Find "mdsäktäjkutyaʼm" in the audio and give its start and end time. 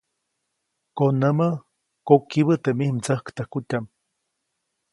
2.97-3.85